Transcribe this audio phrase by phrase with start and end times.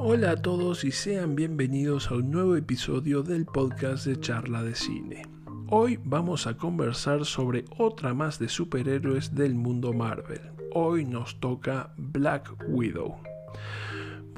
[0.00, 4.76] Hola a todos y sean bienvenidos a un nuevo episodio del podcast de charla de
[4.76, 5.26] cine.
[5.70, 10.40] Hoy vamos a conversar sobre otra más de superhéroes del mundo Marvel.
[10.72, 13.16] Hoy nos toca Black Widow.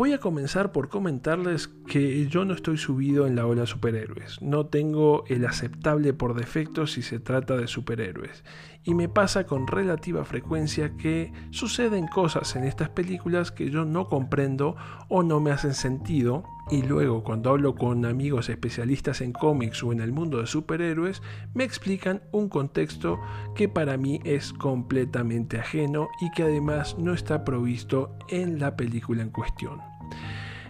[0.01, 4.65] Voy a comenzar por comentarles que yo no estoy subido en la ola superhéroes, no
[4.65, 8.43] tengo el aceptable por defecto si se trata de superhéroes,
[8.83, 14.09] y me pasa con relativa frecuencia que suceden cosas en estas películas que yo no
[14.09, 14.75] comprendo
[15.11, 19.93] o no me hacen sentido, y luego cuando hablo con amigos especialistas en cómics o
[19.93, 21.21] en el mundo de superhéroes,
[21.53, 23.21] me explican un contexto
[23.55, 29.21] que para mí es completamente ajeno y que además no está provisto en la película
[29.21, 29.90] en cuestión.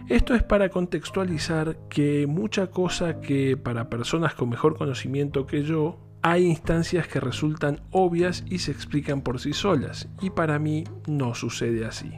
[0.09, 5.99] Esto es para contextualizar que mucha cosa que para personas con mejor conocimiento que yo,
[6.21, 11.33] hay instancias que resultan obvias y se explican por sí solas, y para mí no
[11.33, 12.11] sucede así.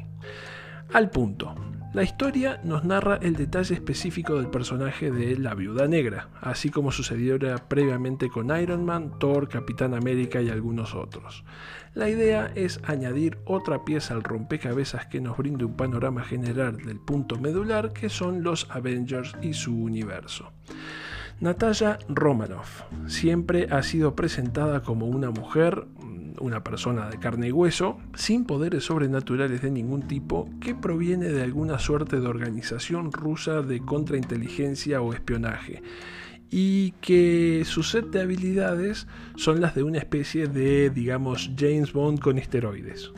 [0.92, 1.56] Al punto,
[1.94, 6.92] la historia nos narra el detalle específico del personaje de la Viuda Negra, así como
[6.92, 11.44] sucediera previamente con Iron Man, Thor, Capitán América y algunos otros.
[11.94, 17.00] La idea es añadir otra pieza al rompecabezas que nos brinde un panorama general del
[17.00, 20.52] punto medular que son los Avengers y su universo.
[21.40, 25.86] Natalia Romanoff siempre ha sido presentada como una mujer
[26.40, 31.44] una persona de carne y hueso, sin poderes sobrenaturales de ningún tipo, que proviene de
[31.44, 35.82] alguna suerte de organización rusa de contrainteligencia o espionaje,
[36.50, 42.20] y que su set de habilidades son las de una especie de, digamos, James Bond
[42.20, 43.12] con esteroides.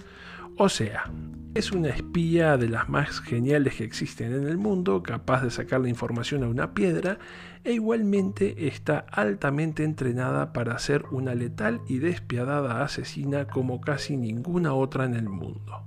[0.58, 1.12] O sea,
[1.54, 5.82] es una espía de las más geniales que existen en el mundo, capaz de sacar
[5.82, 7.20] la información a una piedra,
[7.66, 14.74] e igualmente está altamente entrenada para ser una letal y despiadada asesina como casi ninguna
[14.74, 15.84] otra en el mundo.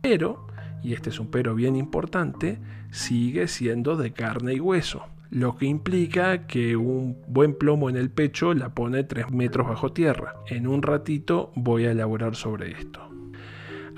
[0.00, 0.46] Pero,
[0.82, 2.58] y este es un pero bien importante,
[2.90, 8.10] sigue siendo de carne y hueso lo que implica que un buen plomo en el
[8.10, 10.36] pecho la pone 3 metros bajo tierra.
[10.46, 13.07] En un ratito voy a elaborar sobre esto.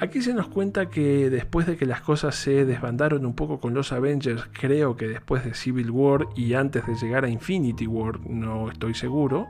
[0.00, 3.74] Aquí se nos cuenta que después de que las cosas se desbandaron un poco con
[3.74, 8.18] los Avengers, creo que después de Civil War y antes de llegar a Infinity War,
[8.20, 9.48] no estoy seguro,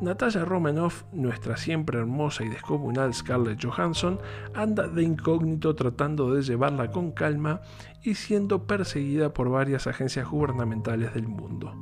[0.00, 4.18] Natalia Romanoff, nuestra siempre hermosa y descomunal Scarlett Johansson,
[4.54, 7.60] anda de incógnito tratando de llevarla con calma
[8.02, 11.76] y siendo perseguida por varias agencias gubernamentales del mundo.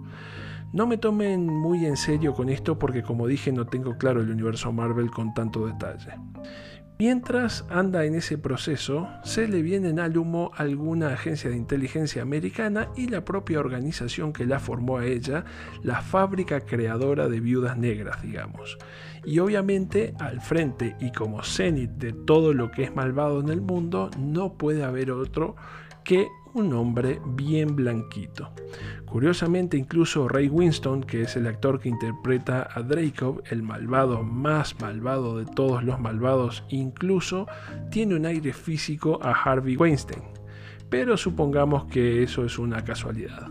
[0.75, 4.31] No me tomen muy en serio con esto porque como dije no tengo claro el
[4.31, 6.13] universo Marvel con tanto detalle.
[7.01, 12.91] Mientras anda en ese proceso, se le vienen al humo alguna agencia de inteligencia americana
[12.95, 15.47] y la propia organización que la formó a ella,
[15.83, 18.77] la fábrica creadora de viudas negras, digamos.
[19.25, 23.63] Y obviamente al frente y como cenit de todo lo que es malvado en el
[23.63, 25.57] mundo, no puede haber otro
[26.05, 28.51] que un hombre bien blanquito.
[29.05, 34.81] Curiosamente, incluso Ray Winston, que es el actor que interpreta a Draco, el malvado más
[34.81, 37.47] malvado de todos los malvados, incluso
[37.91, 40.23] tiene un aire físico a Harvey Weinstein.
[40.89, 43.49] Pero supongamos que eso es una casualidad.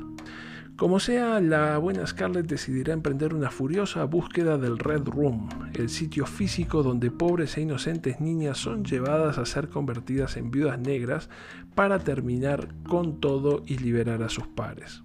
[0.80, 6.26] Como sea, la buena Scarlett decidirá emprender una furiosa búsqueda del Red Room, el sitio
[6.26, 11.30] físico donde pobres e inocentes niñas son llevadas a ser convertidas en viudas negras
[11.76, 15.04] para terminar con todo y liberar a sus pares.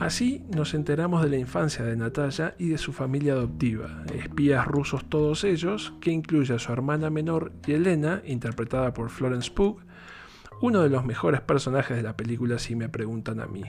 [0.00, 5.04] Así nos enteramos de la infancia de Natalia y de su familia adoptiva, espías rusos
[5.08, 9.78] todos ellos, que incluye a su hermana menor Yelena, interpretada por Florence Pugh,
[10.60, 13.62] uno de los mejores personajes de la película si me preguntan a mí.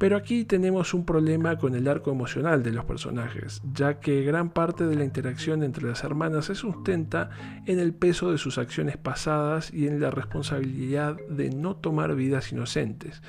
[0.00, 4.48] Pero aquí tenemos un problema con el arco emocional de los personajes, ya que gran
[4.48, 7.28] parte de la interacción entre las hermanas se sustenta
[7.66, 12.50] en el peso de sus acciones pasadas y en la responsabilidad de no tomar vidas
[12.50, 13.20] inocentes.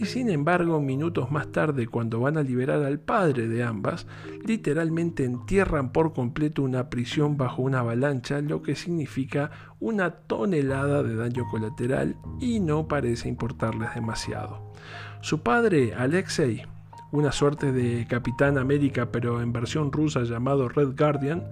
[0.00, 4.06] Y sin embargo, minutos más tarde, cuando van a liberar al padre de ambas,
[4.42, 9.50] literalmente entierran por completo una prisión bajo una avalancha, lo que significa
[9.80, 14.72] una tonelada de daño colateral y no parece importarles demasiado.
[15.20, 16.64] Su padre, Alexei,
[17.12, 21.44] una suerte de Capitán América pero en versión rusa llamado Red Guardian,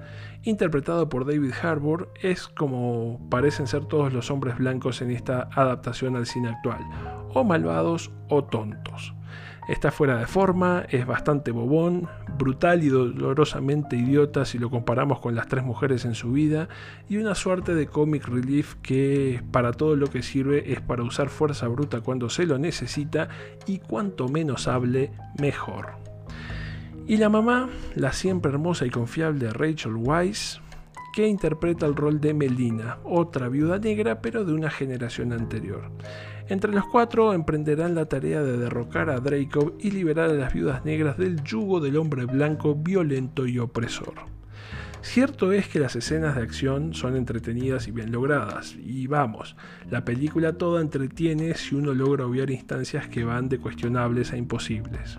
[0.43, 6.17] interpretado por David Harbour, es como parecen ser todos los hombres blancos en esta adaptación
[6.17, 6.83] al cine actual,
[7.33, 9.15] o malvados o tontos.
[9.69, 12.07] Está fuera de forma, es bastante bobón,
[12.39, 16.69] brutal y dolorosamente idiota si lo comparamos con las tres mujeres en su vida,
[17.09, 21.31] y una suerte de comic relief que para todo lo que sirve es para usar
[21.31, 23.29] fuerza bruta cuando se lo necesita
[23.67, 25.93] y cuanto menos hable, mejor.
[27.07, 30.61] Y la mamá, la siempre hermosa y confiable Rachel Weisz,
[31.15, 35.93] que interpreta el rol de Melina, otra viuda negra pero de una generación anterior.
[36.49, 40.85] Entre los cuatro emprenderán la tarea de derrocar a Dracov y liberar a las viudas
[40.85, 44.15] negras del yugo del hombre blanco violento y opresor.
[45.03, 49.55] Cierto es que las escenas de acción son entretenidas y bien logradas, y vamos,
[49.91, 55.19] la película toda entretiene si uno logra obviar instancias que van de cuestionables a imposibles.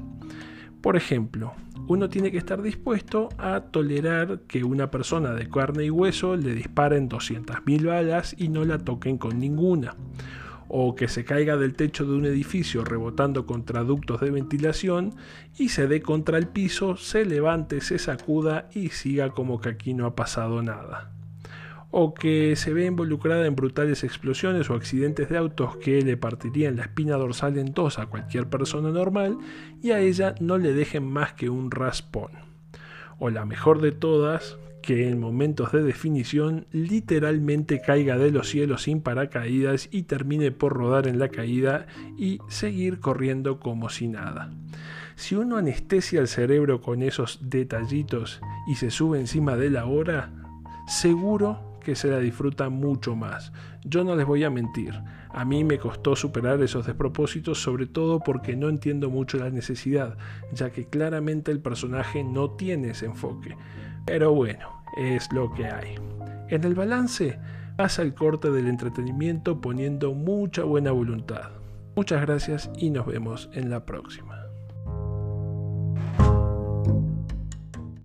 [0.86, 1.54] Por ejemplo,
[1.88, 6.54] uno tiene que estar dispuesto a tolerar que una persona de carne y hueso le
[6.54, 9.96] disparen 200.000 balas y no la toquen con ninguna.
[10.68, 15.16] O que se caiga del techo de un edificio rebotando contra ductos de ventilación
[15.58, 19.96] y se dé contra el piso, se levante, se sacuda y siga como que aquí
[19.96, 21.15] no ha pasado nada
[21.98, 26.76] o que se ve involucrada en brutales explosiones o accidentes de autos que le partirían
[26.76, 29.38] la espina dorsal en dos a cualquier persona normal
[29.82, 32.32] y a ella no le dejen más que un raspón.
[33.18, 38.84] O la mejor de todas, que en momentos de definición literalmente caiga de los cielos
[38.84, 41.88] sin paracaídas y termine por rodar en la caída
[42.18, 44.52] y seguir corriendo como si nada.
[45.16, 50.34] Si uno anestesia el cerebro con esos detallitos y se sube encima de la hora,
[50.88, 53.54] seguro que se la disfruta mucho más.
[53.86, 55.00] Yo no les voy a mentir,
[55.30, 60.18] a mí me costó superar esos despropósitos sobre todo porque no entiendo mucho la necesidad,
[60.52, 63.56] ya que claramente el personaje no tiene ese enfoque.
[64.06, 65.96] Pero bueno, es lo que hay.
[66.50, 67.40] En el balance
[67.78, 71.52] pasa el corte del entretenimiento poniendo mucha buena voluntad.
[71.96, 74.35] Muchas gracias y nos vemos en la próxima.